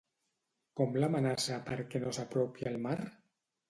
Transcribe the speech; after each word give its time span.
Com 0.81 0.97
l'amenaça 1.03 1.61
perquè 1.71 2.05
no 2.07 2.19
s'apropi 2.19 2.71
al 2.75 2.85
mar? 2.91 3.01